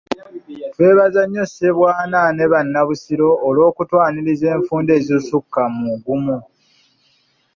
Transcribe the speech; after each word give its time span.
Twebaza 0.73 1.21
nnyo 1.25 1.43
Ssebwana 1.49 2.19
ne 2.35 2.45
Bannabusiro 2.51 3.27
olw'okutwaniriza 3.47 4.47
enfunda 4.55 4.91
ezisukka 4.99 5.61
mu 5.77 5.91
gumu. 6.03 6.37